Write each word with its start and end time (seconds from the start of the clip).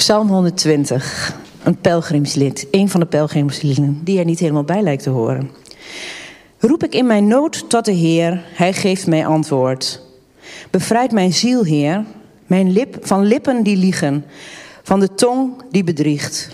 Psalm 0.00 0.28
120, 0.28 1.34
een 1.62 1.80
pelgrimslied. 1.80 2.66
Een 2.70 2.88
van 2.88 3.00
de 3.00 3.06
pelgrimslieden 3.06 4.00
die 4.04 4.18
er 4.18 4.24
niet 4.24 4.38
helemaal 4.38 4.64
bij 4.64 4.82
lijkt 4.82 5.02
te 5.02 5.10
horen. 5.10 5.50
Roep 6.58 6.84
ik 6.84 6.94
in 6.94 7.06
mijn 7.06 7.26
nood 7.26 7.70
tot 7.70 7.84
de 7.84 7.92
Heer, 7.92 8.44
hij 8.54 8.72
geeft 8.72 9.06
mij 9.06 9.26
antwoord. 9.26 10.02
Bevrijd 10.70 11.12
mijn 11.12 11.32
ziel, 11.32 11.64
Heer, 11.64 12.04
mijn 12.46 12.72
lip, 12.72 12.96
van 13.00 13.24
lippen 13.24 13.62
die 13.62 13.76
liegen, 13.76 14.24
van 14.82 15.00
de 15.00 15.14
tong 15.14 15.62
die 15.70 15.84
bedriegt. 15.84 16.50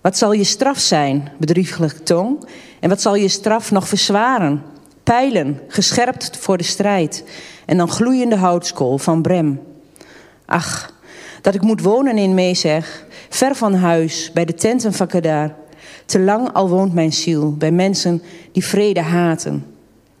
Wat 0.00 0.18
zal 0.18 0.32
je 0.32 0.44
straf 0.44 0.78
zijn, 0.78 1.28
bedrieglijke 1.38 2.02
tong? 2.02 2.48
En 2.80 2.88
wat 2.88 3.00
zal 3.00 3.14
je 3.14 3.28
straf 3.28 3.70
nog 3.70 3.88
verzwaren? 3.88 4.62
Pijlen, 5.02 5.60
gescherpt 5.68 6.36
voor 6.36 6.56
de 6.56 6.64
strijd. 6.64 7.24
En 7.66 7.76
dan 7.76 7.88
gloeiende 7.88 8.36
houtskool 8.36 8.98
van 8.98 9.22
Brem. 9.22 9.60
Ach, 10.46 10.91
dat 11.42 11.54
ik 11.54 11.62
moet 11.62 11.82
wonen 11.82 12.18
in 12.18 12.34
Mezeg, 12.34 13.04
ver 13.28 13.54
van 13.54 13.74
huis, 13.74 14.30
bij 14.34 14.44
de 14.44 14.54
tenten 14.54 14.92
van 14.92 15.06
Kedar. 15.06 15.54
Te 16.06 16.20
lang 16.20 16.52
al 16.52 16.68
woont 16.68 16.94
mijn 16.94 17.12
ziel 17.12 17.56
bij 17.56 17.70
mensen 17.70 18.22
die 18.52 18.64
vrede 18.64 19.00
haten. 19.00 19.66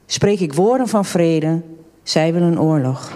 Spreek 0.06 0.40
ik 0.40 0.52
woorden 0.52 0.88
van 0.88 1.04
vrede, 1.04 1.60
zij 2.02 2.32
willen 2.32 2.60
oorlog. 2.60 3.12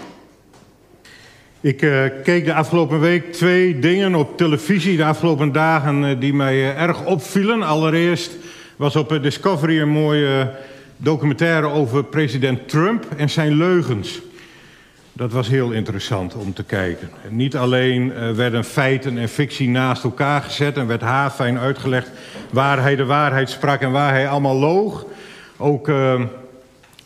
Ik 1.61 1.81
uh, 1.81 2.03
keek 2.23 2.45
de 2.45 2.53
afgelopen 2.53 2.99
week 2.99 3.33
twee 3.33 3.79
dingen 3.79 4.15
op 4.15 4.37
televisie, 4.37 4.97
de 4.97 5.05
afgelopen 5.05 5.51
dagen, 5.51 6.03
uh, 6.03 6.19
die 6.19 6.33
mij 6.33 6.55
uh, 6.55 6.81
erg 6.81 7.05
opvielen. 7.05 7.61
Allereerst 7.61 8.31
was 8.75 8.95
op 8.95 9.19
Discovery 9.21 9.81
een 9.81 9.89
mooie 9.89 10.51
documentaire 10.97 11.67
over 11.67 12.03
president 12.03 12.69
Trump 12.69 13.05
en 13.17 13.29
zijn 13.29 13.53
leugens. 13.53 14.21
Dat 15.17 15.31
was 15.31 15.47
heel 15.47 15.71
interessant 15.71 16.35
om 16.35 16.53
te 16.53 16.63
kijken. 16.63 17.09
En 17.23 17.35
niet 17.35 17.55
alleen 17.55 18.11
uh, 18.11 18.31
werden 18.31 18.63
feiten 18.63 19.17
en 19.17 19.29
fictie 19.29 19.69
naast 19.69 20.03
elkaar 20.03 20.41
gezet 20.41 20.77
en 20.77 20.87
werd 20.87 21.01
haarfijn 21.01 21.59
uitgelegd 21.59 22.09
waar 22.49 22.81
hij 22.81 22.95
de 22.95 23.05
waarheid 23.05 23.49
sprak 23.49 23.81
en 23.81 23.91
waar 23.91 24.11
hij 24.11 24.29
allemaal 24.29 24.55
loog. 24.55 25.05
Ook 25.57 25.87
uh, 25.87 26.21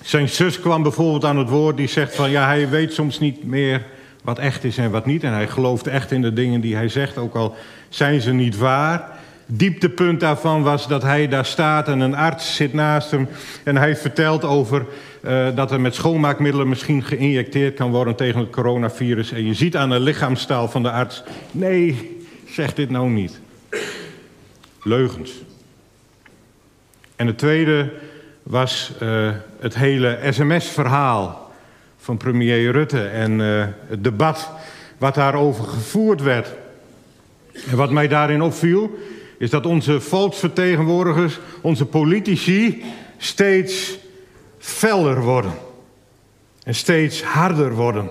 zijn 0.02 0.30
zus 0.30 0.60
kwam 0.60 0.84
bijvoorbeeld 0.84 1.26
aan 1.26 1.38
het 1.38 1.50
woord 1.50 1.78
die 1.78 1.88
zegt 1.88 2.16
van 2.16 2.30
ja, 2.30 2.46
hij 2.46 2.70
weet 2.70 2.94
soms 2.94 3.20
niet 3.20 3.44
meer 3.44 3.86
wat 4.24 4.40
echt 4.40 4.64
is 4.64 4.78
en 4.78 4.92
wat 4.92 5.06
niet. 5.06 5.24
En 5.24 5.34
hij 5.34 5.48
gelooft 5.48 5.88
echt 5.88 6.12
in 6.12 6.22
de 6.22 6.34
dingen 6.34 6.62
die 6.62 6.76
hij 6.76 6.90
zegt, 6.90 7.18
ook 7.18 7.36
al 7.36 7.56
zijn 7.90 8.22
ze 8.22 8.32
niet 8.32 8.58
waar. 8.58 9.20
Dieptepunt 9.54 10.20
daarvan 10.20 10.64
was 10.64 10.88
dat 10.88 11.02
hij 11.02 11.28
daar 11.28 11.46
staat 11.46 11.88
en 11.88 12.00
een 12.00 12.16
arts 12.16 12.56
zit 12.56 12.74
naast 12.74 13.12
hem 13.12 13.28
en 13.64 13.78
hij 13.78 13.96
vertelt 13.96 14.44
over 14.44 14.86
uh, 15.22 15.48
dat 15.56 15.72
er 15.72 15.82
met 15.82 15.96
schoonmaakmiddelen 15.96 16.70
misschien 16.70 17.04
geïnjecteerd 17.04 17.76
kan 17.76 17.92
worden 17.92 18.16
tegen 18.16 18.40
het 18.40 18.50
coronavirus. 18.50 19.32
En 19.32 19.46
je 19.46 19.54
ziet 19.54 19.76
aan 19.78 19.90
de 19.90 20.00
lichaamstaal 20.00 20.68
van 20.68 20.84
de 20.84 20.92
arts: 20.92 21.24
nee, 21.52 22.18
zeg 22.50 22.74
dit 22.74 22.90
nou 22.90 23.10
niet. 23.10 23.40
Leugens. 24.84 25.32
En 27.16 27.28
het 27.28 27.38
tweede 27.38 27.94
was 28.44 28.92
uh, 29.04 29.30
het 29.60 29.76
hele 29.76 30.20
sms-verhaal 30.30 31.52
van 31.98 32.18
premier 32.18 32.72
Rutte 32.72 33.08
en 33.08 33.40
uh, 33.40 33.66
het 33.88 34.04
debat 34.04 34.50
wat 34.98 35.16
daarover 35.16 35.64
gevoerd 35.64 36.22
werd. 36.22 36.54
En 37.70 37.78
wat 37.78 37.92
mij 37.92 38.08
daarin 38.08 38.42
opviel, 38.42 39.00
is 39.42 39.50
dat 39.50 39.66
onze 39.66 40.02
volksvertegenwoordigers, 40.02 41.40
onze 41.62 41.86
politici, 41.86 42.84
steeds 43.18 43.98
feller 44.58 45.22
worden. 45.22 45.52
En 46.64 46.76
steeds 46.76 47.24
harder 47.24 47.74
worden. 47.74 48.10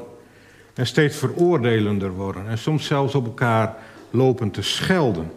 En 0.74 0.86
steeds 0.86 1.16
veroordelender 1.16 2.10
worden. 2.10 2.48
En 2.48 2.58
soms 2.58 2.86
zelfs 2.86 3.14
op 3.14 3.24
elkaar 3.24 3.76
lopen 4.10 4.50
te 4.50 4.62
schelden. 4.62 5.30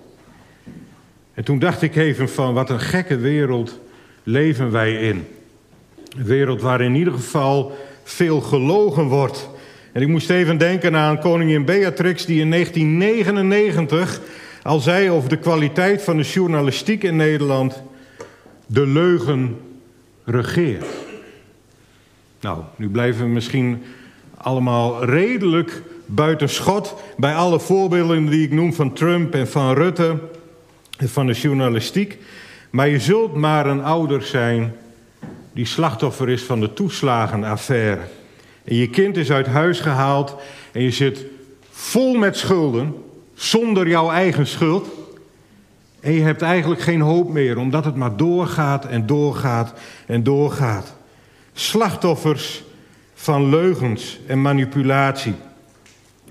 En 1.33 1.43
toen 1.43 1.59
dacht 1.59 1.81
ik 1.81 1.95
even 1.95 2.29
van 2.29 2.53
wat 2.53 2.69
een 2.69 2.79
gekke 2.79 3.17
wereld 3.17 3.79
leven 4.23 4.71
wij 4.71 4.93
in. 4.93 5.27
Een 6.17 6.25
wereld 6.25 6.61
waarin 6.61 6.93
in 6.93 6.95
ieder 6.95 7.13
geval 7.13 7.77
veel 8.03 8.41
gelogen 8.41 9.03
wordt. 9.03 9.49
En 9.91 10.01
ik 10.01 10.07
moest 10.07 10.29
even 10.29 10.57
denken 10.57 10.95
aan 10.95 11.19
koningin 11.19 11.65
Beatrix 11.65 12.25
die 12.25 12.41
in 12.41 12.49
1999 12.49 14.21
al 14.63 14.79
zei 14.79 15.09
over 15.09 15.29
de 15.29 15.37
kwaliteit 15.37 16.01
van 16.01 16.17
de 16.17 16.23
journalistiek 16.23 17.03
in 17.03 17.15
Nederland: 17.15 17.83
de 18.65 18.87
leugen 18.87 19.57
regeert. 20.23 20.85
Nou, 22.41 22.59
nu 22.75 22.89
blijven 22.89 23.25
we 23.25 23.31
misschien 23.31 23.83
allemaal 24.37 25.05
redelijk 25.05 25.81
buiten 26.05 26.49
schot 26.49 26.95
bij 27.17 27.35
alle 27.35 27.59
voorbeelden 27.59 28.25
die 28.25 28.45
ik 28.45 28.51
noem 28.51 28.73
van 28.73 28.93
Trump 28.93 29.33
en 29.33 29.47
van 29.47 29.73
Rutte 29.73 30.19
en 30.97 31.09
van 31.09 31.27
de 31.27 31.33
journalistiek. 31.33 32.17
Maar 32.69 32.87
je 32.87 32.99
zult 32.99 33.33
maar 33.33 33.65
een 33.65 33.83
ouder 33.83 34.21
zijn 34.21 34.75
die 35.53 35.65
slachtoffer 35.65 36.29
is 36.29 36.43
van 36.43 36.59
de 36.59 36.73
toeslagenaffaire. 36.73 38.01
En 38.63 38.75
je 38.75 38.89
kind 38.89 39.17
is 39.17 39.31
uit 39.31 39.47
huis 39.47 39.79
gehaald 39.79 40.35
en 40.71 40.81
je 40.81 40.91
zit 40.91 41.25
vol 41.69 42.13
met 42.13 42.37
schulden, 42.37 42.95
zonder 43.33 43.87
jouw 43.87 44.11
eigen 44.11 44.47
schuld. 44.47 44.87
En 45.99 46.11
je 46.11 46.21
hebt 46.21 46.41
eigenlijk 46.41 46.81
geen 46.81 47.01
hoop 47.01 47.29
meer, 47.29 47.57
omdat 47.57 47.85
het 47.85 47.95
maar 47.95 48.17
doorgaat 48.17 48.85
en 48.85 49.05
doorgaat 49.05 49.73
en 50.05 50.23
doorgaat. 50.23 50.93
Slachtoffers 51.53 52.63
van 53.13 53.49
leugens 53.49 54.19
en 54.27 54.41
manipulatie, 54.41 55.35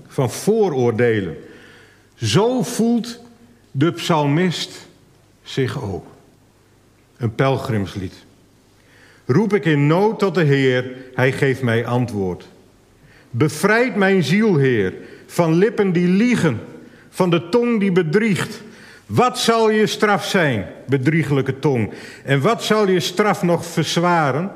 van 0.07 0.31
vooroordelen. 0.31 1.37
Zo 2.15 2.61
voelt 2.63 3.19
de 3.71 3.91
psalmist 3.91 4.87
zich 5.43 5.83
ook. 5.83 6.05
Een 7.17 7.35
pelgrimslied. 7.35 8.13
Roep 9.25 9.53
ik 9.53 9.65
in 9.65 9.87
nood 9.87 10.19
tot 10.19 10.35
de 10.35 10.43
Heer, 10.43 10.95
hij 11.13 11.31
geeft 11.31 11.61
mij 11.61 11.85
antwoord. 11.85 12.47
Bevrijd 13.29 13.95
mijn 13.95 14.23
ziel, 14.23 14.57
Heer, 14.57 14.93
van 15.25 15.53
lippen 15.53 15.91
die 15.91 16.07
liegen, 16.07 16.59
van 17.13 17.29
de 17.29 17.49
tong 17.49 17.79
die 17.79 17.91
bedriegt. 17.91 18.61
Wat 19.05 19.39
zal 19.39 19.69
je 19.69 19.87
straf 19.87 20.25
zijn, 20.25 20.65
bedriegelijke 20.87 21.59
tong? 21.59 21.93
En 22.23 22.41
wat 22.41 22.63
zal 22.63 22.87
je 22.87 22.99
straf 22.99 23.43
nog 23.43 23.65
verzwaren? 23.65 24.51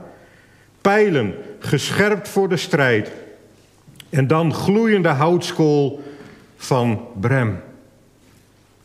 Pijlen, 0.81 1.35
gescherpt 1.59 2.29
voor 2.29 2.49
de 2.49 2.57
strijd. 2.57 3.11
En 4.09 4.27
dan 4.27 4.53
gloeiende 4.53 5.09
houtskool 5.09 6.03
van 6.55 7.07
Brem. 7.19 7.61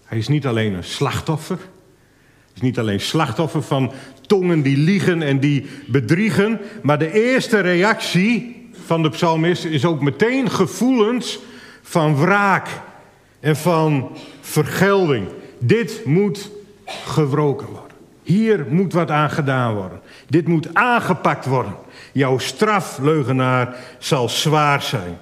Hij 0.05 0.19
is 0.19 0.29
niet 0.29 0.47
alleen 0.47 0.73
een 0.73 0.85
slachtoffer. 0.85 1.57
Hij 1.57 2.55
is 2.55 2.61
niet 2.61 2.79
alleen 2.79 3.01
slachtoffer 3.01 3.63
van 3.63 3.93
tongen 4.27 4.63
die 4.63 4.77
liegen 4.77 5.23
en 5.23 5.41
die 5.41 5.67
bedriegen. 5.87 6.61
Maar 6.83 6.99
de 6.99 7.13
eerste 7.13 7.61
reactie 7.61 8.67
van 8.85 9.03
de 9.03 9.11
psalmist 9.11 9.65
is 9.65 9.85
ook 9.85 10.01
meteen 10.01 10.51
gevoelens 10.51 11.39
van 11.83 12.17
wraak 12.17 12.69
en 13.43 13.57
van 13.57 14.17
vergelding. 14.41 15.29
Dit 15.59 16.05
moet 16.05 16.51
gewroken 16.87 17.67
worden. 17.67 17.97
Hier 18.23 18.67
moet 18.69 18.93
wat 18.93 19.11
aan 19.11 19.31
gedaan 19.31 19.75
worden. 19.75 20.01
Dit 20.29 20.47
moet 20.47 20.75
aangepakt 20.75 21.47
worden. 21.47 21.75
Jouw 22.13 22.39
straf, 22.39 22.99
leugenaar, 22.99 23.77
zal 23.99 24.29
zwaar 24.29 24.83
zijn. 24.83 25.19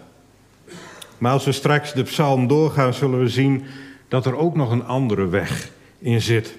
Maar 1.19 1.33
als 1.33 1.45
we 1.45 1.53
straks 1.53 1.93
de 1.93 2.03
psalm 2.03 2.47
doorgaan, 2.47 2.95
zullen 2.95 3.21
we 3.21 3.29
zien 3.29 3.65
dat 4.09 4.27
er 4.27 4.37
ook 4.37 4.57
nog 4.57 4.71
een 4.71 4.87
andere 4.87 5.27
weg 5.27 5.71
in 5.99 6.21
zit. 6.21 6.55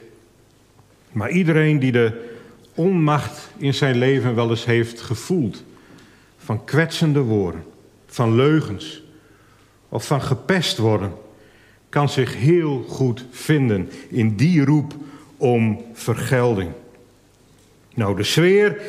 Maar 1.12 1.30
iedereen 1.30 1.80
die 1.80 1.92
de 1.92 2.30
onmacht 2.76 3.50
in 3.58 3.74
zijn 3.74 3.98
leven 3.98 4.36
wel 4.36 4.50
eens 4.50 4.66
heeft 4.66 5.02
gevoeld, 5.02 5.64
van 6.38 6.64
kwetsende 6.64 7.20
woorden, 7.20 7.64
van 8.06 8.36
leugens 8.36 9.04
of 9.90 10.06
van 10.06 10.22
gepest 10.22 10.78
worden, 10.78 11.14
kan 11.91 12.09
zich 12.09 12.35
heel 12.35 12.85
goed 12.88 13.26
vinden 13.32 13.90
in 14.09 14.35
die 14.35 14.66
roep 14.66 14.93
om 15.38 15.82
vergelding. 15.93 16.72
Nou, 17.93 18.16
de 18.16 18.23
sfeer 18.23 18.82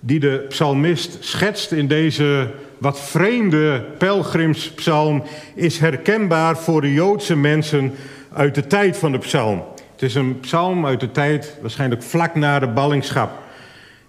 die 0.00 0.20
de 0.20 0.44
psalmist 0.48 1.16
schetst 1.20 1.72
in 1.72 1.88
deze 1.88 2.50
wat 2.78 3.00
vreemde 3.00 3.84
pelgrimspsalm 3.98 5.22
is 5.54 5.78
herkenbaar 5.78 6.58
voor 6.58 6.80
de 6.80 6.92
Joodse 6.92 7.36
mensen 7.36 7.92
uit 8.32 8.54
de 8.54 8.66
tijd 8.66 8.96
van 8.96 9.12
de 9.12 9.18
psalm. 9.18 9.62
Het 9.92 10.02
is 10.02 10.14
een 10.14 10.40
psalm 10.40 10.86
uit 10.86 11.00
de 11.00 11.10
tijd, 11.10 11.58
waarschijnlijk 11.60 12.02
vlak 12.02 12.34
na 12.34 12.58
de 12.58 12.68
ballingschap. 12.68 13.30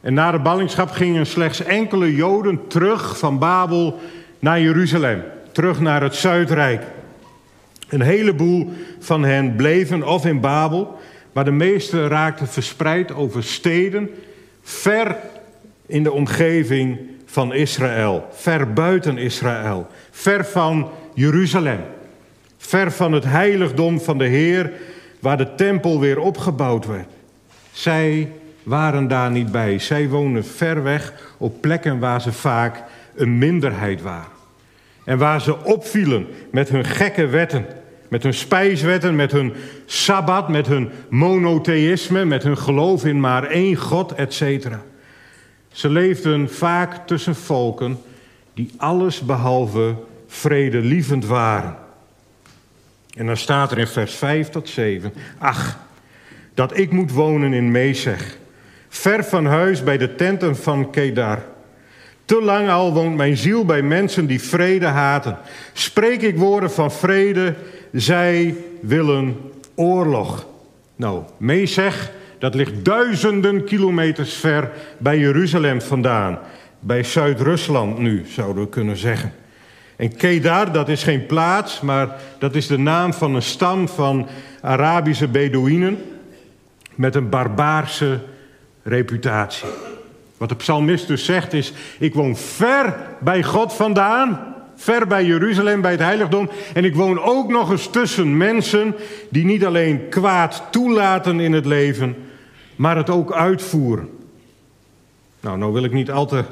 En 0.02 0.14
na 0.14 0.32
de 0.32 0.40
ballingschap 0.40 0.92
gingen 0.92 1.26
slechts 1.26 1.64
enkele 1.64 2.16
Joden 2.16 2.68
terug 2.68 3.18
van 3.18 3.40
Babel 3.40 4.00
naar 4.40 4.62
Jeruzalem, 4.62 5.24
terug 5.52 5.80
naar 5.80 6.02
het 6.02 6.16
Zuidrijk. 6.16 6.82
Een 7.88 8.02
heleboel 8.02 8.72
van 9.00 9.24
hen 9.24 9.56
bleven 9.56 10.08
of 10.08 10.26
in 10.26 10.40
Babel, 10.40 11.00
maar 11.32 11.46
de 11.46 11.52
meeste 11.52 12.08
raakten 12.08 12.48
verspreid 12.48 13.14
over 13.14 13.44
steden 13.44 14.10
ver 14.62 15.18
in 15.86 16.04
de 16.04 16.12
omgeving 16.12 17.00
van 17.26 17.54
Israël, 17.54 18.28
ver 18.32 18.74
buiten 18.74 19.18
Israël, 19.18 19.88
ver 20.12 20.46
van 20.46 20.90
Jeruzalem, 21.14 21.80
ver 22.58 22.92
van 22.92 23.12
het 23.12 23.24
heiligdom 23.24 24.02
van 24.02 24.18
de 24.18 24.26
Heer, 24.26 24.72
waar 25.20 25.38
de 25.38 25.56
tempel 25.56 26.00
weer 26.00 26.20
opgebouwd 26.20 26.86
werd. 26.86 27.08
Zij 27.72 28.32
waren 28.64 29.08
daar 29.08 29.32
niet 29.32 29.52
bij. 29.52 29.80
Zij 29.80 30.10
woonden 30.10 30.46
ver 30.46 30.84
weg 30.84 31.34
op 31.38 31.62
plekken 31.62 32.00
waar 32.00 32.22
ze 32.22 32.32
vaak 32.32 32.84
een 33.16 33.38
minderheid 33.38 34.02
waren. 34.02 34.35
En 35.06 35.18
waar 35.18 35.42
ze 35.42 35.64
opvielen 35.64 36.28
met 36.52 36.70
hun 36.70 36.86
gekke 36.86 37.28
wetten, 37.28 37.66
met 38.08 38.24
hun 38.24 38.34
spijswetten, 38.34 39.16
met 39.16 39.32
hun 39.32 39.54
sabbat, 39.86 40.50
met 40.50 40.68
hun 40.68 40.90
monotheïsme, 41.10 42.26
met 42.26 42.44
hun 42.44 42.58
geloof 42.58 43.06
in 43.06 43.20
maar 43.20 43.44
één 43.44 43.76
God, 43.76 44.12
etc. 44.12 44.68
Ze 45.72 45.90
leefden 45.90 46.50
vaak 46.50 47.08
tussen 47.08 47.36
volken 47.36 47.98
die 48.54 48.74
alles 48.78 49.22
behalve 49.22 49.96
vredelievend 50.28 51.26
waren. 51.26 51.76
En 53.16 53.26
dan 53.26 53.38
staat 53.38 53.72
er 53.72 53.78
in 53.78 53.88
vers 53.88 54.14
5 54.14 54.50
tot 54.50 54.70
7: 54.70 55.14
Ach, 55.38 55.80
dat 56.54 56.78
ik 56.78 56.92
moet 56.92 57.12
wonen 57.12 57.54
in 57.54 57.72
Mesech, 57.72 58.38
ver 58.90 59.24
van 59.24 59.46
huis 59.46 59.84
bij 59.84 59.98
de 59.98 60.16
tenten 60.16 60.56
van 60.56 60.92
Kedar. 60.92 61.40
Te 62.26 62.42
lang 62.42 62.70
al 62.70 62.94
woont 62.94 63.16
mijn 63.16 63.38
ziel 63.38 63.66
bij 63.66 63.82
mensen 63.82 64.26
die 64.26 64.42
vrede 64.42 64.86
haten. 64.86 65.38
Spreek 65.74 66.22
ik 66.22 66.38
woorden 66.38 66.72
van 66.72 66.92
vrede, 66.92 67.56
zij 67.92 68.56
willen 68.82 69.38
oorlog. 69.76 70.46
Nou, 70.96 71.24
Mesech, 71.38 72.12
dat 72.40 72.56
ligt 72.56 72.86
duizenden 72.86 73.64
kilometers 73.64 74.34
ver 74.34 74.72
bij 74.98 75.18
Jeruzalem 75.18 75.82
vandaan. 75.82 76.40
Bij 76.80 77.04
Zuid-Rusland 77.04 77.98
nu, 77.98 78.26
zouden 78.28 78.64
we 78.64 78.70
kunnen 78.70 78.98
zeggen. 78.98 79.34
En 79.96 80.16
Kedar, 80.16 80.72
dat 80.72 80.90
is 80.90 81.04
geen 81.04 81.26
plaats, 81.26 81.82
maar 81.82 82.16
dat 82.40 82.56
is 82.56 82.68
de 82.68 82.78
naam 82.78 83.14
van 83.14 83.36
een 83.36 83.42
stam 83.42 83.88
van 83.88 84.28
Arabische 84.62 85.28
Bedouinen 85.28 85.98
met 86.96 87.16
een 87.16 87.30
barbaarse 87.30 88.20
reputatie. 88.84 89.68
Wat 90.38 90.50
de 90.50 90.56
psalmist 90.56 91.08
dus 91.08 91.26
zegt 91.26 91.54
is, 91.54 91.74
ik 92.00 92.14
woon 92.14 92.38
ver 92.38 92.98
bij 93.20 93.44
God 93.44 93.74
vandaan, 93.74 94.56
ver 94.76 95.08
bij 95.08 95.26
Jeruzalem, 95.26 95.82
bij 95.82 95.92
het 95.92 96.00
heiligdom. 96.00 96.50
En 96.74 96.86
ik 96.86 96.96
woon 96.96 97.22
ook 97.22 97.50
nog 97.50 97.72
eens 97.72 97.88
tussen 97.88 98.38
mensen 98.38 98.96
die 99.30 99.46
niet 99.46 99.66
alleen 99.66 100.10
kwaad 100.10 100.64
toelaten 100.72 101.40
in 101.40 101.54
het 101.54 101.66
leven, 101.66 102.16
maar 102.76 102.98
het 102.98 103.10
ook 103.10 103.34
uitvoeren. 103.34 104.10
Nou, 105.40 105.58
nou 105.58 105.74
wil 105.74 105.84
ik 105.84 105.94
niet 105.94 106.12
al 106.12 106.26
te 106.26 106.44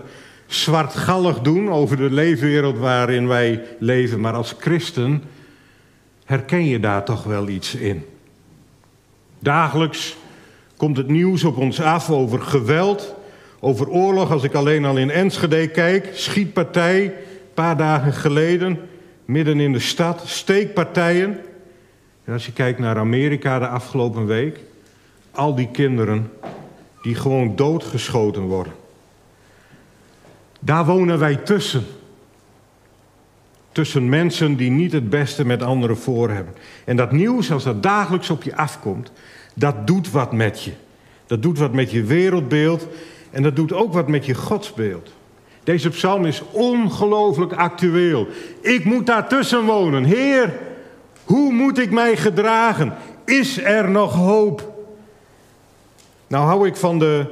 zwartgallig 0.47 1.39
doen 1.39 1.69
over 1.69 1.97
de 1.97 2.11
leefwereld 2.11 2.77
waarin 2.77 3.27
wij 3.27 3.63
leven, 3.79 4.19
maar 4.19 4.33
als 4.33 4.55
christen 4.59 5.23
herken 6.25 6.65
je 6.65 6.79
daar 6.79 7.05
toch 7.05 7.23
wel 7.23 7.47
iets 7.47 7.75
in. 7.75 8.05
Dagelijks 9.39 10.15
komt 10.77 10.97
het 10.97 11.07
nieuws 11.07 11.43
op 11.43 11.57
ons 11.57 11.81
af 11.81 12.09
over 12.09 12.41
geweld, 12.41 13.15
over 13.63 13.89
oorlog. 13.89 14.31
Als 14.31 14.43
ik 14.43 14.53
alleen 14.53 14.85
al 14.85 14.97
in 14.97 15.11
Enschede 15.11 15.67
kijk, 15.67 16.09
schietpartij, 16.13 17.03
een 17.03 17.11
paar 17.53 17.77
dagen 17.77 18.13
geleden, 18.13 18.79
midden 19.25 19.59
in 19.59 19.73
de 19.73 19.79
stad, 19.79 20.21
steekpartijen. 20.25 21.39
En 22.23 22.33
als 22.33 22.45
je 22.45 22.51
kijkt 22.51 22.79
naar 22.79 22.97
Amerika 22.97 23.59
de 23.59 23.67
afgelopen 23.67 24.25
week, 24.25 24.59
al 25.31 25.55
die 25.55 25.69
kinderen 25.71 26.31
die 27.01 27.15
gewoon 27.15 27.55
doodgeschoten 27.55 28.41
worden. 28.41 28.73
Daar 30.59 30.85
wonen 30.85 31.19
wij 31.19 31.35
tussen. 31.35 31.85
Tussen 33.71 34.09
mensen 34.09 34.55
die 34.55 34.71
niet 34.71 34.91
het 34.91 35.09
beste 35.09 35.45
met 35.45 35.61
anderen 35.61 35.97
voor 35.97 36.29
hebben. 36.29 36.53
En 36.85 36.95
dat 36.95 37.11
nieuws, 37.11 37.51
als 37.51 37.63
dat 37.63 37.83
dagelijks 37.83 38.29
op 38.29 38.43
je 38.43 38.55
afkomt, 38.55 39.11
dat 39.53 39.87
doet 39.87 40.11
wat 40.11 40.31
met 40.31 40.63
je. 40.63 40.71
Dat 41.27 41.41
doet 41.41 41.57
wat 41.57 41.73
met 41.73 41.91
je 41.91 42.03
wereldbeeld 42.03 42.87
en 43.33 43.43
dat 43.43 43.55
doet 43.55 43.73
ook 43.73 43.93
wat 43.93 44.07
met 44.07 44.25
je 44.25 44.33
godsbeeld. 44.33 45.11
Deze 45.63 45.89
psalm 45.89 46.25
is 46.25 46.41
ongelooflijk 46.51 47.53
actueel. 47.53 48.27
Ik 48.61 48.85
moet 48.85 49.05
daartussen 49.05 49.65
wonen. 49.65 50.03
Heer, 50.03 50.53
hoe 51.23 51.53
moet 51.53 51.77
ik 51.77 51.91
mij 51.91 52.17
gedragen? 52.17 52.93
Is 53.25 53.63
er 53.63 53.89
nog 53.89 54.13
hoop? 54.13 54.71
Nou 56.27 56.45
hou 56.45 56.67
ik 56.67 56.75
van 56.75 56.99
de 56.99 57.25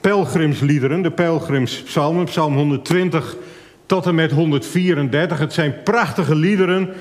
pelgrimsliederen, 0.00 1.02
de 1.02 1.10
pelgrimspsalmen, 1.10 2.24
psalm 2.24 2.54
120 2.54 3.36
tot 3.86 4.06
en 4.06 4.14
met 4.14 4.32
134. 4.32 5.38
Het 5.38 5.52
zijn 5.52 5.82
prachtige 5.84 6.34
liederen 6.34 6.94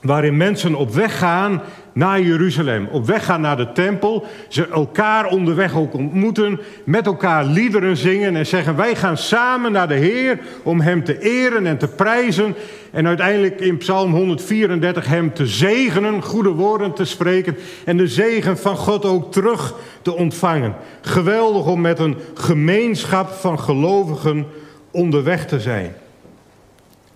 waarin 0.00 0.36
mensen 0.36 0.74
op 0.74 0.94
weg 0.94 1.18
gaan 1.18 1.62
naar 1.92 2.20
Jeruzalem, 2.20 2.88
op 2.90 3.06
weg 3.06 3.24
gaan 3.24 3.40
naar 3.40 3.56
de 3.56 3.72
tempel, 3.72 4.26
ze 4.48 4.68
elkaar 4.68 5.26
onderweg 5.26 5.76
ook 5.76 5.94
ontmoeten, 5.94 6.60
met 6.84 7.06
elkaar 7.06 7.44
liederen 7.44 7.96
zingen 7.96 8.36
en 8.36 8.46
zeggen 8.46 8.76
wij 8.76 8.94
gaan 8.96 9.16
samen 9.16 9.72
naar 9.72 9.88
de 9.88 9.94
Heer 9.94 10.38
om 10.62 10.80
Hem 10.80 11.04
te 11.04 11.18
eren 11.18 11.66
en 11.66 11.78
te 11.78 11.88
prijzen 11.88 12.54
en 12.90 13.06
uiteindelijk 13.06 13.60
in 13.60 13.76
Psalm 13.76 14.12
134 14.12 15.06
Hem 15.06 15.34
te 15.34 15.46
zegenen, 15.46 16.22
goede 16.22 16.50
woorden 16.50 16.92
te 16.92 17.04
spreken 17.04 17.56
en 17.84 17.96
de 17.96 18.08
zegen 18.08 18.58
van 18.58 18.76
God 18.76 19.04
ook 19.04 19.32
terug 19.32 19.74
te 20.02 20.14
ontvangen. 20.14 20.74
Geweldig 21.00 21.66
om 21.66 21.80
met 21.80 21.98
een 21.98 22.16
gemeenschap 22.34 23.30
van 23.30 23.58
gelovigen 23.58 24.46
onderweg 24.90 25.46
te 25.46 25.60
zijn. 25.60 25.94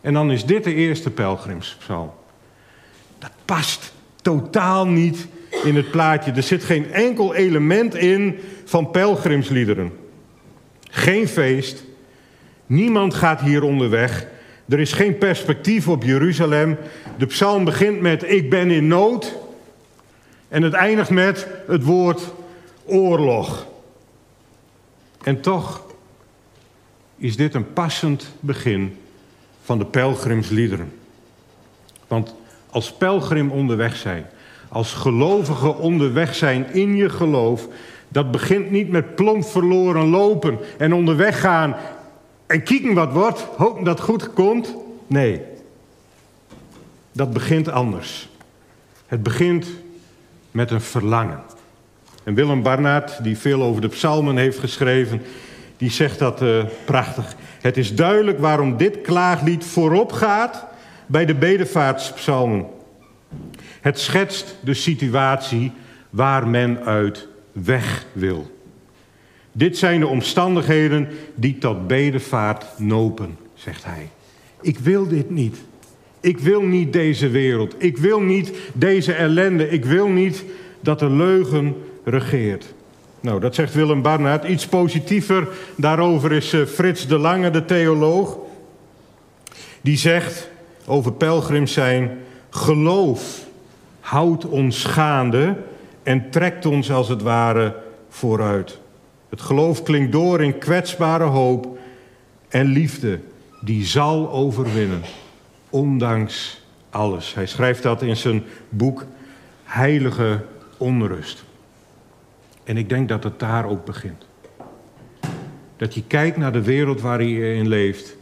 En 0.01 0.13
dan 0.13 0.31
is 0.31 0.45
dit 0.45 0.65
de 0.65 0.75
eerste 0.75 1.11
pelgrimspsalm. 1.11 2.11
Dat 3.19 3.31
past 3.45 3.93
totaal 4.27 4.87
niet 4.87 5.27
in 5.65 5.77
het 5.77 5.91
plaatje. 5.91 6.33
Er 6.33 6.43
zit 6.43 6.65
geen 6.65 6.93
enkel 6.93 7.35
element 7.35 7.95
in 7.95 8.39
van 8.65 8.91
pelgrimsliederen. 8.91 9.93
Geen 10.91 11.29
feest. 11.29 11.85
Niemand 12.67 13.15
gaat 13.15 13.41
hier 13.41 13.63
onderweg. 13.63 14.27
Er 14.69 14.81
is 14.81 14.93
geen 14.93 15.19
perspectief 15.19 15.89
op 15.89 16.03
Jeruzalem. 16.03 16.77
De 17.19 17.27
psalm 17.27 17.65
begint 17.65 18.01
met 18.01 18.31
ik 18.31 18.51
ben 18.51 18.71
in 18.71 18.87
nood. 18.87 19.35
En 20.49 20.63
het 20.63 20.73
eindigt 20.73 21.11
met 21.11 21.47
het 21.67 21.85
woord 21.85 22.33
oorlog. 22.85 23.67
En 25.23 25.41
toch 25.41 25.87
is 27.17 27.37
dit 27.37 27.55
een 27.55 27.73
passend 27.73 28.33
begin 28.41 28.97
van 29.63 29.79
de 29.79 29.87
pelgrimsliederen. 29.87 30.93
Want 32.07 32.35
als 32.77 32.93
pelgrim 32.93 33.51
onderweg 33.51 33.97
zijn, 33.97 34.27
als 34.69 34.93
gelovige 34.93 35.75
onderweg 35.75 36.35
zijn 36.35 36.73
in 36.73 36.97
je 36.97 37.09
geloof, 37.09 37.69
dat 38.09 38.31
begint 38.31 38.71
niet 38.71 38.91
met 38.91 39.15
plomp 39.15 39.45
verloren 39.45 40.07
lopen 40.07 40.59
en 40.79 40.95
onderweg 40.95 41.41
gaan 41.41 41.77
en 42.47 42.63
kijken 42.63 42.95
wat 42.95 43.13
wordt, 43.13 43.41
hopen 43.41 43.85
dat 43.85 43.99
het 43.99 44.07
goed 44.07 44.33
komt. 44.33 44.75
Nee, 45.07 45.41
dat 47.13 47.33
begint 47.33 47.69
anders. 47.69 48.29
Het 49.07 49.23
begint 49.23 49.67
met 50.51 50.71
een 50.71 50.81
verlangen. 50.81 51.41
En 52.25 52.35
Willem 52.35 52.63
Barnaert, 52.63 53.23
die 53.23 53.39
veel 53.39 53.63
over 53.63 53.81
de 53.81 53.89
psalmen 53.89 54.37
heeft 54.37 54.59
geschreven, 54.59 55.23
die 55.77 55.91
zegt 55.91 56.19
dat 56.19 56.43
uh, 56.43 56.65
prachtig. 56.85 57.35
Het 57.61 57.77
is 57.77 57.95
duidelijk 57.95 58.39
waarom 58.39 58.77
dit 58.77 59.01
klaaglied 59.01 59.65
voorop 59.65 60.13
gaat 60.13 60.75
bij 61.07 61.25
de 61.25 61.35
bedevaartspsalmen. 61.35 62.67
Het 63.81 63.99
schetst 63.99 64.57
de 64.61 64.75
situatie 64.75 65.73
waar 66.11 66.49
men 66.49 66.85
uit 66.85 67.29
weg 67.53 68.07
wil. 68.13 68.55
Dit 69.53 69.79
zijn 69.79 70.01
de 70.01 70.07
omstandigheden 70.07 71.09
die 71.35 71.59
tot 71.59 71.87
bedevaart 71.87 72.65
nopen, 72.79 73.39
zegt 73.55 73.85
hij. 73.85 74.09
Ik 74.61 74.79
wil 74.79 75.09
dit 75.09 75.31
niet. 75.31 75.57
Ik 76.21 76.39
wil 76.39 76.63
niet 76.63 76.93
deze 76.93 77.29
wereld. 77.29 77.75
Ik 77.79 77.97
wil 77.97 78.21
niet 78.21 78.53
deze 78.73 79.13
ellende. 79.13 79.69
Ik 79.69 79.85
wil 79.85 80.09
niet 80.09 80.45
dat 80.81 80.99
de 80.99 81.11
leugen 81.11 81.77
regeert. 82.05 82.75
Nou, 83.21 83.41
dat 83.41 83.55
zegt 83.55 83.75
Willem 83.75 84.03
Barnard. 84.03 84.45
Iets 84.45 84.67
positiever 84.67 85.49
daarover 85.77 86.33
is 86.33 86.53
eh, 86.53 86.65
Frits 86.65 87.07
de 87.07 87.19
Lange, 87.19 87.51
de 87.51 87.65
theoloog. 87.65 88.39
Die 89.81 89.97
zegt 89.97 90.51
over 90.87 91.13
pelgrims 91.13 91.73
zijn: 91.73 92.19
geloof 92.51 93.47
houdt 94.01 94.45
ons 94.45 94.85
gaande 94.85 95.57
en 96.03 96.31
trekt 96.31 96.67
ons 96.67 96.91
als 96.91 97.09
het 97.09 97.23
ware 97.23 97.75
vooruit. 98.09 98.79
Het 99.29 99.41
geloof 99.41 99.83
klinkt 99.83 100.13
door 100.13 100.43
in 100.43 100.59
kwetsbare 100.59 101.25
hoop 101.25 101.79
en 102.49 102.67
liefde 102.67 103.21
die 103.61 103.85
zal 103.85 104.31
overwinnen, 104.31 105.03
ondanks 105.71 106.65
alles. 106.91 107.35
Hij 107.35 107.47
schrijft 107.47 107.83
dat 107.83 108.03
in 108.03 108.17
zijn 108.17 108.45
boek 108.69 109.05
Heilige 109.65 110.45
Onrust. 110.77 111.45
En 112.65 112.77
ik 112.77 112.89
denk 112.89 113.09
dat 113.09 113.25
het 113.25 113.39
daar 113.39 113.67
ook 113.69 113.85
begint. 113.85 114.27
Dat 115.77 115.95
je 115.95 116.03
kijkt 116.07 116.37
naar 116.37 116.53
de 116.53 116.63
wereld 116.63 117.01
waar 117.01 117.23
je 117.23 117.55
in 117.55 117.69
leeft. 117.69 118.17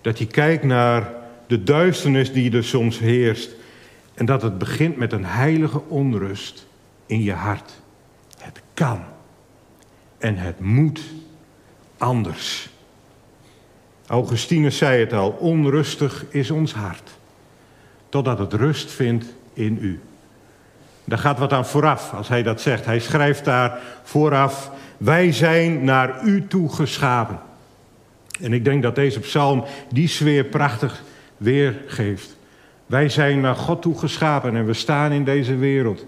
Dat 0.00 0.18
je 0.18 0.26
kijkt 0.26 0.64
naar 0.64 1.19
de 1.50 1.62
duisternis 1.62 2.32
die 2.32 2.56
er 2.56 2.64
soms 2.64 2.98
heerst. 2.98 3.50
En 4.14 4.26
dat 4.26 4.42
het 4.42 4.58
begint 4.58 4.96
met 4.96 5.12
een 5.12 5.24
heilige 5.24 5.82
onrust 5.88 6.66
in 7.06 7.22
je 7.22 7.32
hart. 7.32 7.72
Het 8.38 8.60
kan. 8.74 9.00
En 10.18 10.36
het 10.36 10.60
moet 10.60 11.00
anders. 11.98 12.68
Augustinus 14.06 14.76
zei 14.76 15.00
het 15.00 15.12
al, 15.12 15.30
onrustig 15.30 16.24
is 16.28 16.50
ons 16.50 16.74
hart, 16.74 17.10
totdat 18.08 18.38
het 18.38 18.52
rust 18.52 18.90
vindt 18.90 19.26
in 19.52 19.78
u. 19.80 20.00
Daar 21.04 21.18
gaat 21.18 21.38
wat 21.38 21.52
aan 21.52 21.66
vooraf 21.66 22.12
als 22.14 22.28
hij 22.28 22.42
dat 22.42 22.60
zegt. 22.60 22.84
Hij 22.84 23.00
schrijft 23.00 23.44
daar 23.44 23.78
vooraf, 24.02 24.70
wij 24.96 25.32
zijn 25.32 25.84
naar 25.84 26.24
u 26.24 26.46
toe 26.46 26.72
geschapen. 26.74 27.40
En 28.40 28.52
ik 28.52 28.64
denk 28.64 28.82
dat 28.82 28.94
deze 28.94 29.20
psalm 29.20 29.64
die 29.88 30.08
sfeer 30.08 30.44
prachtig 30.44 31.02
weergeeft. 31.40 32.36
Wij 32.86 33.08
zijn 33.08 33.40
naar 33.40 33.54
God 33.54 33.82
toe 33.82 33.98
geschapen 33.98 34.56
en 34.56 34.66
we 34.66 34.72
staan 34.72 35.12
in 35.12 35.24
deze 35.24 35.56
wereld. 35.56 36.06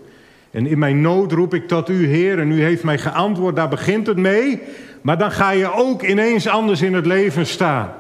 En 0.51 0.67
in 0.67 0.79
mijn 0.79 1.01
nood 1.01 1.33
roep 1.33 1.55
ik 1.55 1.69
tot 1.69 1.89
u, 1.89 2.07
Heer, 2.07 2.39
en 2.39 2.53
u 2.53 2.63
heeft 2.63 2.83
mij 2.83 2.99
geantwoord, 2.99 3.57
daar 3.57 3.69
begint 3.69 4.07
het 4.07 4.17
mee. 4.17 4.61
Maar 5.01 5.19
dan 5.19 5.33
ga 5.33 5.51
je 5.51 5.75
ook 5.75 6.03
ineens 6.03 6.49
anders 6.49 6.83
in 6.83 6.95
het 6.95 7.07
leven 7.07 7.47
staan. 7.47 7.93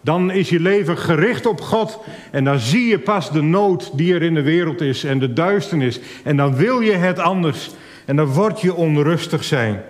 Dan 0.00 0.30
is 0.30 0.48
je 0.48 0.60
leven 0.60 0.98
gericht 0.98 1.46
op 1.46 1.60
God 1.60 2.00
en 2.30 2.44
dan 2.44 2.58
zie 2.58 2.86
je 2.86 2.98
pas 2.98 3.32
de 3.32 3.42
nood 3.42 3.90
die 3.96 4.14
er 4.14 4.22
in 4.22 4.34
de 4.34 4.42
wereld 4.42 4.80
is 4.80 5.04
en 5.04 5.18
de 5.18 5.32
duisternis. 5.32 6.00
En 6.24 6.36
dan 6.36 6.56
wil 6.56 6.80
je 6.80 6.92
het 6.92 7.18
anders 7.18 7.70
en 8.04 8.16
dan 8.16 8.26
word 8.26 8.60
je 8.60 8.74
onrustig 8.74 9.44
zijn. 9.44 9.82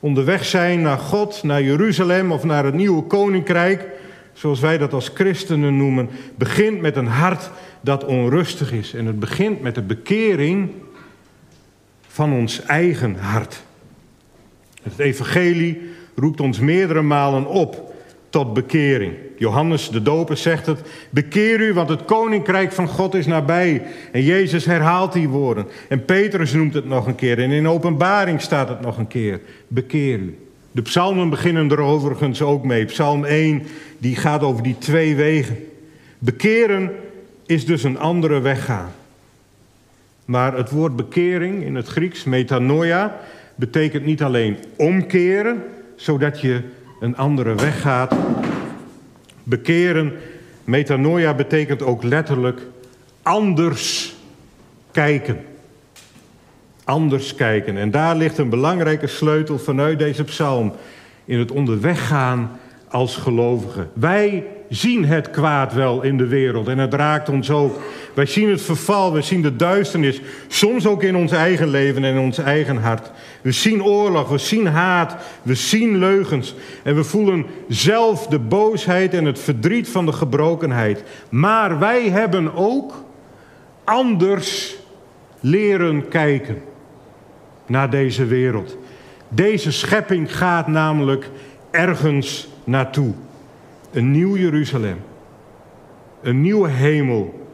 Onderweg 0.00 0.44
zijn 0.44 0.82
naar 0.82 0.98
God, 0.98 1.42
naar 1.42 1.62
Jeruzalem 1.62 2.32
of 2.32 2.44
naar 2.44 2.64
het 2.64 2.74
nieuwe 2.74 3.02
koninkrijk, 3.02 3.84
zoals 4.36 4.60
wij 4.60 4.78
dat 4.78 4.92
als 4.92 5.10
christenen 5.14 5.76
noemen, 5.76 6.08
begint 6.34 6.80
met 6.80 6.96
een 6.96 7.06
hart 7.06 7.50
dat 7.80 8.04
onrustig 8.04 8.72
is. 8.72 8.94
En 8.94 9.06
het 9.06 9.20
begint 9.20 9.60
met 9.60 9.74
de 9.74 9.82
bekering 9.82 10.70
van 12.06 12.32
ons 12.32 12.62
eigen 12.62 13.16
hart. 13.16 13.62
Het 14.82 14.98
evangelie 14.98 15.82
roept 16.14 16.40
ons 16.40 16.58
meerdere 16.58 17.02
malen 17.02 17.46
op 17.46 17.94
tot 18.30 18.54
bekering. 18.54 19.14
Johannes 19.36 19.90
de 19.90 20.02
Doper 20.02 20.36
zegt 20.36 20.66
het: 20.66 20.80
Bekeer 21.10 21.60
u, 21.60 21.72
want 21.72 21.88
het 21.88 22.04
koninkrijk 22.04 22.72
van 22.72 22.88
God 22.88 23.14
is 23.14 23.26
nabij. 23.26 23.82
En 24.12 24.22
Jezus 24.22 24.64
herhaalt 24.64 25.12
die 25.12 25.28
woorden. 25.28 25.66
En 25.88 26.04
Petrus 26.04 26.52
noemt 26.52 26.74
het 26.74 26.84
nog 26.84 27.06
een 27.06 27.14
keer. 27.14 27.38
En 27.38 27.50
in 27.50 27.68
openbaring 27.68 28.40
staat 28.40 28.68
het 28.68 28.80
nog 28.80 28.98
een 28.98 29.08
keer: 29.08 29.40
Bekeer 29.68 30.18
u. 30.18 30.45
De 30.76 30.82
psalmen 30.82 31.30
beginnen 31.30 31.70
er 31.70 31.80
overigens 31.80 32.42
ook 32.42 32.64
mee. 32.64 32.84
Psalm 32.84 33.24
1 33.24 33.62
die 33.98 34.16
gaat 34.16 34.42
over 34.42 34.62
die 34.62 34.78
twee 34.78 35.16
wegen. 35.16 35.56
Bekeren 36.18 36.90
is 37.46 37.66
dus 37.66 37.82
een 37.82 37.98
andere 37.98 38.40
weg 38.40 38.64
gaan. 38.64 38.92
Maar 40.24 40.56
het 40.56 40.70
woord 40.70 40.96
bekering 40.96 41.64
in 41.64 41.74
het 41.74 41.86
Grieks, 41.86 42.24
metanoia, 42.24 43.20
betekent 43.54 44.04
niet 44.04 44.22
alleen 44.22 44.56
omkeren, 44.76 45.62
zodat 45.94 46.40
je 46.40 46.60
een 47.00 47.16
andere 47.16 47.54
weg 47.54 47.80
gaat. 47.80 48.14
Bekeren, 49.42 50.12
metanoia 50.64 51.34
betekent 51.34 51.82
ook 51.82 52.02
letterlijk 52.02 52.60
anders 53.22 54.14
kijken. 54.90 55.44
Anders 56.86 57.34
kijken. 57.34 57.76
En 57.76 57.90
daar 57.90 58.16
ligt 58.16 58.38
een 58.38 58.48
belangrijke 58.48 59.06
sleutel 59.06 59.58
vanuit 59.58 59.98
deze 59.98 60.24
psalm. 60.24 60.72
In 61.24 61.38
het 61.38 61.50
onderweg 61.50 62.06
gaan 62.06 62.50
als 62.88 63.16
gelovigen. 63.16 63.90
Wij 63.92 64.44
zien 64.68 65.04
het 65.04 65.30
kwaad 65.30 65.72
wel 65.72 66.02
in 66.02 66.18
de 66.18 66.26
wereld 66.26 66.68
en 66.68 66.78
het 66.78 66.94
raakt 66.94 67.28
ons 67.28 67.50
ook. 67.50 67.80
Wij 68.14 68.26
zien 68.26 68.50
het 68.50 68.62
verval, 68.62 69.12
we 69.12 69.22
zien 69.22 69.42
de 69.42 69.56
duisternis, 69.56 70.20
soms 70.48 70.86
ook 70.86 71.02
in 71.02 71.16
ons 71.16 71.32
eigen 71.32 71.68
leven 71.68 72.04
en 72.04 72.14
in 72.14 72.20
ons 72.20 72.38
eigen 72.38 72.76
hart. 72.76 73.10
We 73.42 73.52
zien 73.52 73.84
oorlog, 73.84 74.28
we 74.28 74.38
zien 74.38 74.66
haat, 74.66 75.16
we 75.42 75.54
zien 75.54 75.98
leugens 75.98 76.54
en 76.82 76.94
we 76.94 77.04
voelen 77.04 77.46
zelf 77.68 78.26
de 78.26 78.38
boosheid 78.38 79.14
en 79.14 79.24
het 79.24 79.38
verdriet 79.38 79.88
van 79.88 80.06
de 80.06 80.12
gebrokenheid. 80.12 81.02
Maar 81.28 81.78
wij 81.78 82.08
hebben 82.08 82.54
ook 82.54 83.04
anders 83.84 84.76
leren 85.40 86.08
kijken 86.08 86.62
naar 87.66 87.90
deze 87.90 88.24
wereld. 88.24 88.76
Deze 89.28 89.72
schepping 89.72 90.36
gaat 90.36 90.66
namelijk 90.66 91.30
ergens 91.70 92.48
naartoe. 92.64 93.12
Een 93.92 94.10
nieuw 94.10 94.36
Jeruzalem. 94.36 94.98
Een 96.22 96.40
nieuwe 96.40 96.68
hemel 96.68 97.48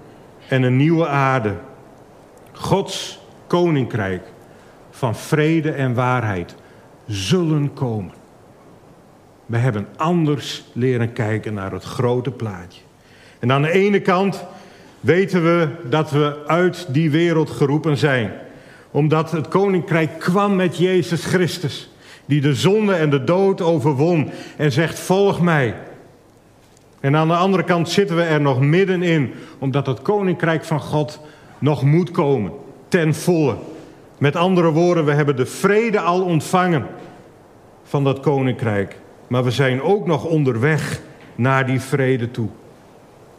en 0.48 0.62
een 0.62 0.76
nieuwe 0.76 1.06
aarde. 1.06 1.54
Gods 2.52 3.20
koninkrijk 3.46 4.22
van 4.90 5.16
vrede 5.16 5.70
en 5.70 5.94
waarheid 5.94 6.54
zullen 7.06 7.72
komen. 7.72 8.12
We 9.46 9.56
hebben 9.56 9.88
anders 9.96 10.64
leren 10.72 11.12
kijken 11.12 11.54
naar 11.54 11.72
het 11.72 11.84
grote 11.84 12.30
plaatje. 12.30 12.80
En 13.38 13.52
aan 13.52 13.62
de 13.62 13.70
ene 13.70 14.00
kant 14.00 14.44
weten 15.00 15.42
we 15.42 15.68
dat 15.88 16.10
we 16.10 16.36
uit 16.46 16.86
die 16.88 17.10
wereld 17.10 17.50
geroepen 17.50 17.96
zijn. 17.96 18.32
Omdat 18.92 19.30
het 19.30 19.48
koninkrijk 19.48 20.18
kwam 20.18 20.56
met 20.56 20.78
Jezus 20.78 21.24
Christus 21.24 21.90
die 22.24 22.40
de 22.40 22.54
zonde 22.54 22.94
en 22.94 23.10
de 23.10 23.24
dood 23.24 23.60
overwon 23.60 24.30
en 24.56 24.72
zegt: 24.72 24.98
Volg 24.98 25.40
mij. 25.40 25.74
En 27.00 27.16
aan 27.16 27.28
de 27.28 27.34
andere 27.34 27.64
kant 27.64 27.88
zitten 27.88 28.16
we 28.16 28.22
er 28.22 28.40
nog 28.40 28.60
middenin, 28.60 29.32
omdat 29.58 29.86
het 29.86 30.02
koninkrijk 30.02 30.64
van 30.64 30.80
God 30.80 31.20
nog 31.58 31.82
moet 31.82 32.10
komen, 32.10 32.52
ten 32.88 33.14
volle. 33.14 33.56
Met 34.18 34.36
andere 34.36 34.70
woorden, 34.70 35.04
we 35.04 35.12
hebben 35.12 35.36
de 35.36 35.46
vrede 35.46 36.00
al 36.00 36.22
ontvangen 36.22 36.86
van 37.84 38.04
dat 38.04 38.20
koninkrijk, 38.20 38.98
maar 39.26 39.44
we 39.44 39.50
zijn 39.50 39.82
ook 39.82 40.06
nog 40.06 40.24
onderweg 40.24 41.00
naar 41.34 41.66
die 41.66 41.80
vrede 41.80 42.30
toe. 42.30 42.48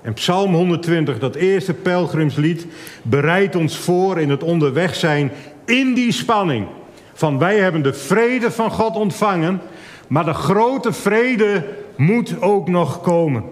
En 0.03 0.13
Psalm 0.13 0.53
120, 0.53 1.19
dat 1.19 1.35
eerste 1.35 1.73
pelgrimslied, 1.73 2.67
bereidt 3.01 3.55
ons 3.55 3.77
voor 3.77 4.19
in 4.19 4.29
het 4.29 4.43
onderweg 4.43 4.95
zijn 4.95 5.31
in 5.65 5.93
die 5.93 6.11
spanning 6.11 6.67
van 7.13 7.37
wij 7.37 7.57
hebben 7.57 7.83
de 7.83 7.93
vrede 7.93 8.51
van 8.51 8.71
God 8.71 8.95
ontvangen, 8.95 9.61
maar 10.07 10.25
de 10.25 10.33
grote 10.33 10.93
vrede 10.93 11.65
moet 11.95 12.41
ook 12.41 12.67
nog 12.67 13.01
komen. 13.01 13.43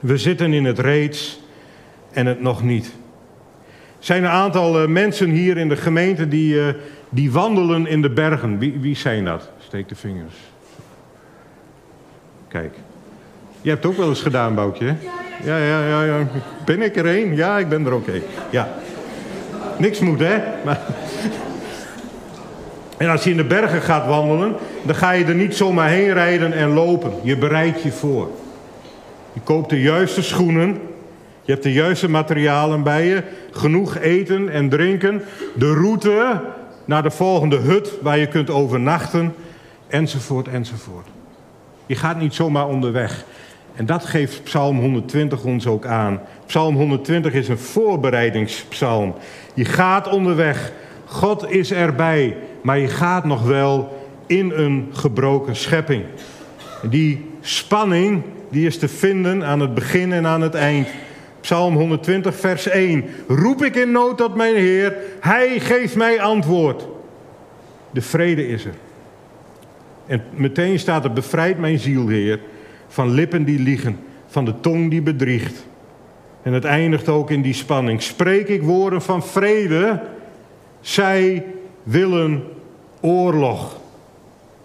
We 0.00 0.18
zitten 0.18 0.52
in 0.52 0.64
het 0.64 0.78
reeds 0.78 1.40
en 2.10 2.26
het 2.26 2.40
nog 2.40 2.62
niet. 2.62 2.86
Er 3.98 4.04
zijn 4.12 4.24
een 4.24 4.30
aantal 4.30 4.80
eh, 4.80 4.88
mensen 4.88 5.30
hier 5.30 5.56
in 5.56 5.68
de 5.68 5.76
gemeente 5.76 6.28
die, 6.28 6.54
uh, 6.54 6.66
die 7.08 7.32
wandelen 7.32 7.86
in 7.86 8.02
de 8.02 8.10
bergen. 8.10 8.58
Wie, 8.58 8.78
wie 8.80 8.96
zijn 8.96 9.24
dat? 9.24 9.50
Steek 9.58 9.88
de 9.88 9.94
vingers. 9.94 10.34
Kijk. 12.48 12.74
Je 13.60 13.68
hebt 13.68 13.82
het 13.82 13.92
ook 13.92 13.98
wel 13.98 14.08
eens 14.08 14.22
gedaan, 14.22 14.54
Boutje. 14.54 14.94
Ja, 15.42 15.58
ja, 15.58 15.86
ja, 15.86 16.02
ja. 16.02 16.26
Ben 16.64 16.82
ik 16.82 16.96
er 16.96 17.06
een? 17.06 17.34
Ja, 17.34 17.58
ik 17.58 17.68
ben 17.68 17.86
er 17.86 17.94
oké. 17.94 18.20
Ja. 18.50 18.68
Niks 19.78 19.98
moet, 19.98 20.20
hè? 20.20 20.38
Maar... 20.64 20.80
En 22.96 23.08
als 23.08 23.24
je 23.24 23.30
in 23.30 23.36
de 23.36 23.44
bergen 23.44 23.82
gaat 23.82 24.06
wandelen, 24.06 24.54
dan 24.82 24.94
ga 24.94 25.10
je 25.10 25.24
er 25.24 25.34
niet 25.34 25.56
zomaar 25.56 25.88
heen 25.88 26.12
rijden 26.12 26.52
en 26.52 26.68
lopen. 26.68 27.12
Je 27.22 27.36
bereidt 27.36 27.82
je 27.82 27.92
voor. 27.92 28.30
Je 29.32 29.40
koopt 29.40 29.70
de 29.70 29.80
juiste 29.80 30.22
schoenen. 30.22 30.80
Je 31.42 31.52
hebt 31.52 31.62
de 31.62 31.72
juiste 31.72 32.08
materialen 32.08 32.82
bij 32.82 33.06
je. 33.06 33.22
Genoeg 33.50 33.98
eten 33.98 34.48
en 34.48 34.68
drinken. 34.68 35.22
De 35.54 35.72
route 35.72 36.40
naar 36.84 37.02
de 37.02 37.10
volgende 37.10 37.56
hut 37.56 37.92
waar 38.02 38.18
je 38.18 38.26
kunt 38.26 38.50
overnachten. 38.50 39.34
Enzovoort, 39.86 40.48
enzovoort. 40.48 41.06
Je 41.86 41.96
gaat 41.96 42.20
niet 42.20 42.34
zomaar 42.34 42.66
onderweg. 42.66 43.24
En 43.76 43.86
dat 43.86 44.04
geeft 44.04 44.42
Psalm 44.42 44.78
120 44.78 45.44
ons 45.44 45.66
ook 45.66 45.86
aan. 45.86 46.20
Psalm 46.46 46.76
120 46.76 47.32
is 47.32 47.48
een 47.48 47.58
voorbereidingspsalm. 47.58 49.14
Je 49.54 49.64
gaat 49.64 50.08
onderweg. 50.08 50.72
God 51.04 51.50
is 51.50 51.72
erbij 51.72 52.36
maar 52.66 52.78
je 52.78 52.88
gaat 52.88 53.24
nog 53.24 53.42
wel 53.42 53.98
in 54.26 54.50
een 54.50 54.88
gebroken 54.92 55.56
schepping. 55.56 56.04
Die 56.82 57.30
spanning 57.40 58.22
die 58.50 58.66
is 58.66 58.78
te 58.78 58.88
vinden 58.88 59.44
aan 59.44 59.60
het 59.60 59.74
begin 59.74 60.12
en 60.12 60.26
aan 60.26 60.40
het 60.40 60.54
eind. 60.54 60.88
Psalm 61.40 61.74
120, 61.74 62.36
vers 62.36 62.68
1. 62.68 63.04
Roep 63.28 63.64
ik 63.64 63.74
in 63.74 63.90
nood 63.90 64.16
tot 64.16 64.34
mijn 64.34 64.54
Heer, 64.54 64.96
Hij 65.20 65.60
geeft 65.60 65.96
mij 65.96 66.20
antwoord. 66.20 66.86
De 67.90 68.02
vrede 68.02 68.48
is 68.48 68.64
er. 68.64 68.74
En 70.06 70.22
meteen 70.30 70.78
staat 70.78 71.04
er, 71.04 71.12
bevrijd 71.12 71.58
mijn 71.58 71.78
ziel, 71.78 72.08
Heer, 72.08 72.40
van 72.88 73.10
lippen 73.10 73.44
die 73.44 73.58
liegen, 73.58 73.98
van 74.26 74.44
de 74.44 74.60
tong 74.60 74.90
die 74.90 75.02
bedriegt. 75.02 75.66
En 76.42 76.52
het 76.52 76.64
eindigt 76.64 77.08
ook 77.08 77.30
in 77.30 77.42
die 77.42 77.54
spanning. 77.54 78.02
Spreek 78.02 78.48
ik 78.48 78.62
woorden 78.62 79.02
van 79.02 79.22
vrede, 79.22 80.02
zij 80.80 81.44
willen 81.82 82.44
oorlog. 83.00 83.76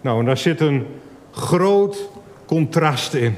Nou, 0.00 0.18
en 0.18 0.24
daar 0.24 0.36
zit 0.36 0.60
een 0.60 0.86
groot 1.30 2.08
contrast 2.46 3.14
in. 3.14 3.34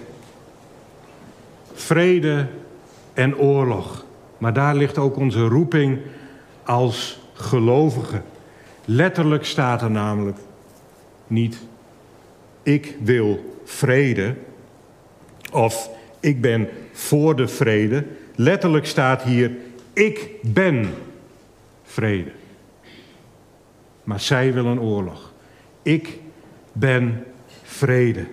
Vrede 1.72 2.46
en 3.14 3.36
oorlog. 3.38 4.04
Maar 4.38 4.52
daar 4.52 4.74
ligt 4.74 4.98
ook 4.98 5.16
onze 5.16 5.40
roeping 5.40 5.98
als 6.64 7.20
gelovigen. 7.32 8.24
Letterlijk 8.84 9.44
staat 9.44 9.82
er 9.82 9.90
namelijk 9.90 10.38
niet: 11.26 11.58
ik 12.62 12.96
wil 13.00 13.60
vrede 13.64 14.34
of 15.54 15.90
ik 16.20 16.40
ben 16.40 16.68
voor 16.92 17.37
de 17.37 17.49
vrede. 17.49 18.04
Letterlijk 18.34 18.87
staat 18.87 19.23
hier: 19.23 19.50
ik 19.92 20.28
ben 20.42 20.88
vrede. 21.84 22.30
Maar 24.04 24.20
zij 24.20 24.52
willen 24.52 24.80
oorlog. 24.80 25.32
Ik 25.82 26.18
ben 26.73 27.25
vrede. 27.62 28.25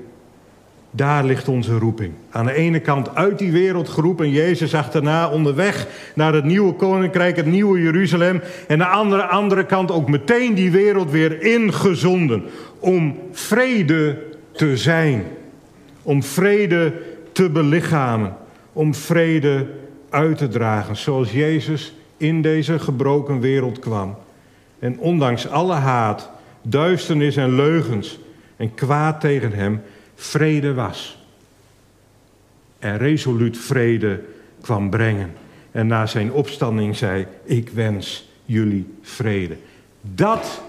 Daar 0.92 1.24
ligt 1.24 1.48
onze 1.48 1.78
roeping. 1.78 2.14
Aan 2.30 2.46
de 2.46 2.54
ene 2.54 2.80
kant 2.80 3.16
uit 3.16 3.40
die 3.40 3.52
wereld 3.52 3.90
geroepen, 3.90 4.30
Jezus 4.30 4.76
achterna 4.76 5.30
onderweg 5.30 5.88
naar 6.16 6.34
het 6.34 6.44
nieuwe 6.44 6.74
koninkrijk, 6.74 7.36
het 7.36 7.46
nieuwe 7.46 7.82
Jeruzalem. 7.82 8.42
En 8.68 8.86
aan 8.86 8.90
de 8.90 8.98
andere, 8.98 9.24
andere 9.24 9.66
kant 9.66 9.92
ook 9.92 10.10
meteen 10.10 10.54
die 10.54 10.72
wereld 10.72 11.12
weer 11.12 11.42
ingezonden 11.42 12.44
om 12.80 13.20
vrede 13.32 14.18
te 14.52 14.78
zijn. 14.78 15.24
Om 16.04 16.24
vrede 16.24 16.94
te 17.32 17.50
belichamen. 17.50 18.36
Om 18.74 18.96
vrede 18.96 19.68
uit 20.10 20.38
te 20.38 20.48
dragen, 20.48 20.96
zoals 20.96 21.32
Jezus 21.32 21.94
in 22.18 22.42
deze 22.42 22.80
gebroken 22.80 23.40
wereld 23.40 23.80
kwam. 23.80 24.16
En 24.80 25.00
ondanks 25.00 25.48
alle 25.48 25.74
haat, 25.74 26.30
duisternis 26.62 27.36
en 27.36 27.56
leugens 27.56 28.20
en 28.56 28.74
kwaad 28.74 29.22
tegen 29.22 29.52
hem, 29.52 29.82
vrede 30.16 30.74
was. 30.74 31.20
En 32.80 32.98
resoluut 32.98 33.58
vrede 33.58 34.24
kwam 34.62 34.90
brengen. 34.90 35.34
En 35.72 35.88
na 35.88 36.06
zijn 36.06 36.32
opstanding 36.32 36.96
zei: 36.96 37.26
Ik 37.44 37.70
wens 37.70 38.30
jullie 38.46 38.88
vrede. 39.02 39.58
Dat 40.02 40.62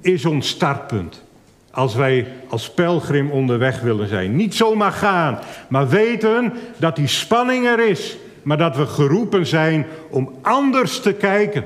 is 0.00 0.24
ons 0.24 0.48
startpunt. 0.48 1.22
Als 1.70 1.94
wij 1.94 2.26
als 2.48 2.70
pelgrim 2.70 3.30
onderweg 3.30 3.80
willen 3.80 4.08
zijn. 4.08 4.36
Niet 4.36 4.54
zomaar 4.54 4.92
gaan, 4.92 5.38
maar 5.68 5.88
weten 5.88 6.52
dat 6.76 6.96
die 6.96 7.06
spanning 7.06 7.66
er 7.66 7.88
is. 7.88 8.16
Maar 8.42 8.58
dat 8.58 8.76
we 8.76 8.86
geroepen 8.86 9.46
zijn 9.46 9.86
om 10.08 10.34
anders 10.42 11.00
te 11.00 11.12
kijken. 11.12 11.64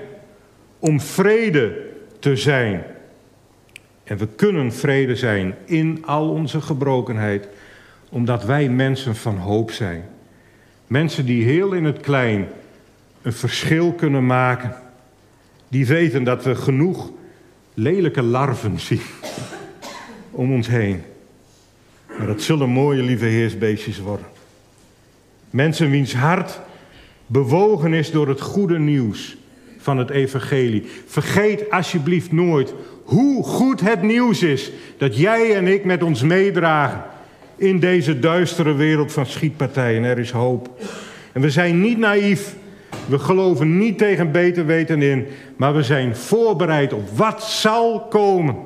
Om 0.78 1.00
vrede 1.00 1.90
te 2.18 2.36
zijn. 2.36 2.82
En 4.04 4.16
we 4.16 4.26
kunnen 4.26 4.72
vrede 4.72 5.16
zijn 5.16 5.54
in 5.64 6.02
al 6.06 6.28
onze 6.28 6.60
gebrokenheid, 6.60 7.48
omdat 8.10 8.44
wij 8.44 8.68
mensen 8.68 9.16
van 9.16 9.36
hoop 9.36 9.70
zijn. 9.70 10.04
Mensen 10.86 11.26
die 11.26 11.44
heel 11.44 11.72
in 11.72 11.84
het 11.84 12.00
klein 12.00 12.48
een 13.22 13.32
verschil 13.32 13.92
kunnen 13.92 14.26
maken. 14.26 14.74
Die 15.68 15.86
weten 15.86 16.24
dat 16.24 16.44
we 16.44 16.54
genoeg 16.54 17.10
lelijke 17.74 18.22
larven 18.22 18.80
zien 18.80 19.02
om 20.34 20.52
ons 20.52 20.68
heen. 20.68 21.02
Maar 22.18 22.26
dat 22.26 22.42
zullen 22.42 22.68
mooie 22.68 23.02
lieve 23.02 23.24
heersbeestjes 23.24 24.00
worden. 24.00 24.26
Mensen 25.50 25.90
wiens 25.90 26.14
hart 26.14 26.60
bewogen 27.26 27.92
is 27.92 28.10
door 28.10 28.28
het 28.28 28.40
goede 28.40 28.78
nieuws 28.78 29.36
van 29.78 29.98
het 29.98 30.10
evangelie. 30.10 30.86
Vergeet 31.06 31.70
alsjeblieft 31.70 32.32
nooit 32.32 32.74
hoe 33.04 33.44
goed 33.44 33.80
het 33.80 34.02
nieuws 34.02 34.42
is 34.42 34.72
dat 34.96 35.16
jij 35.16 35.54
en 35.54 35.66
ik 35.66 35.84
met 35.84 36.02
ons 36.02 36.22
meedragen 36.22 37.02
in 37.56 37.80
deze 37.80 38.18
duistere 38.18 38.74
wereld 38.74 39.12
van 39.12 39.26
schietpartijen. 39.26 40.04
Er 40.04 40.18
is 40.18 40.30
hoop. 40.30 40.68
En 41.32 41.40
we 41.40 41.50
zijn 41.50 41.80
niet 41.80 41.98
naïef. 41.98 42.54
We 43.06 43.18
geloven 43.18 43.78
niet 43.78 43.98
tegen 43.98 44.32
beter 44.32 44.66
weten 44.66 45.02
in, 45.02 45.26
maar 45.56 45.74
we 45.74 45.82
zijn 45.82 46.16
voorbereid 46.16 46.92
op 46.92 47.08
wat 47.16 47.42
zal 47.42 48.00
komen. 48.00 48.56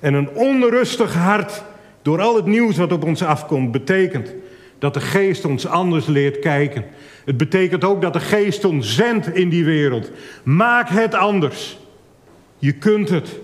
En 0.00 0.14
een 0.14 0.30
onrustig 0.30 1.14
hart 1.14 1.62
door 2.02 2.20
al 2.20 2.36
het 2.36 2.46
nieuws 2.46 2.76
wat 2.76 2.92
op 2.92 3.04
ons 3.04 3.22
afkomt 3.22 3.72
betekent 3.72 4.34
dat 4.78 4.94
de 4.94 5.00
geest 5.00 5.44
ons 5.44 5.66
anders 5.66 6.06
leert 6.06 6.38
kijken. 6.38 6.84
Het 7.24 7.36
betekent 7.36 7.84
ook 7.84 8.02
dat 8.02 8.12
de 8.12 8.20
geest 8.20 8.64
ons 8.64 8.94
zendt 8.94 9.34
in 9.34 9.48
die 9.48 9.64
wereld. 9.64 10.10
Maak 10.42 10.88
het 10.88 11.14
anders. 11.14 11.78
Je 12.58 12.72
kunt 12.72 13.08
het. 13.08 13.40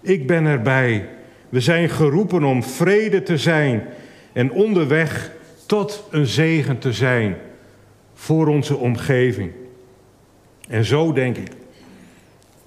Ik 0.00 0.26
ben 0.26 0.44
erbij. 0.44 1.08
We 1.48 1.60
zijn 1.60 1.88
geroepen 1.88 2.44
om 2.44 2.62
vrede 2.62 3.22
te 3.22 3.38
zijn 3.38 3.86
en 4.32 4.52
onderweg 4.52 5.30
tot 5.66 6.04
een 6.10 6.26
zegen 6.26 6.78
te 6.78 6.92
zijn 6.92 7.36
voor 8.14 8.46
onze 8.46 8.76
omgeving. 8.76 9.50
En 10.68 10.84
zo 10.84 11.12
denk 11.12 11.36
ik 11.36 11.50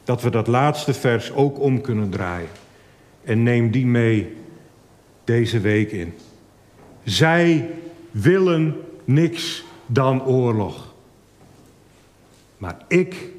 dat 0.04 0.22
we 0.22 0.30
dat 0.30 0.48
laatste 0.48 0.94
vers 0.94 1.32
ook 1.32 1.60
om 1.60 1.82
kunnen 1.82 2.10
draaien. 2.10 2.63
En 3.24 3.44
neem 3.44 3.72
die 3.72 3.86
mee 3.86 4.36
deze 5.24 5.60
week 5.60 5.92
in. 5.92 6.14
Zij 7.04 7.70
willen 8.12 8.82
niks 9.06 9.64
dan 9.86 10.24
oorlog. 10.24 10.94
Maar 12.58 12.78
ik 12.88 13.30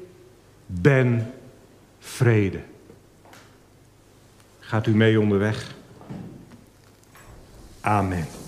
ben 0.65 1.33
vrede. 1.99 2.59
Gaat 4.59 4.87
u 4.87 4.95
mee 4.95 5.19
onderweg? 5.19 5.75
Amen. 7.81 8.44